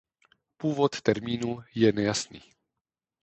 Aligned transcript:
Původ 0.57 1.01
termínu 1.01 1.59
je 1.75 1.91
nejasný. 1.91 2.41